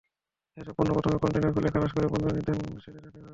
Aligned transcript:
এসব 0.57 0.73
পণ্য 0.77 0.91
প্রথমে 0.95 1.17
কনটেইনার 1.17 1.53
খুলে 1.55 1.69
খালাস 1.73 1.91
করে 1.93 2.07
বন্দরের 2.07 2.35
নির্ধারিত 2.37 2.79
শেডে 2.83 2.99
রাখা 2.99 3.11
হয়। 3.15 3.29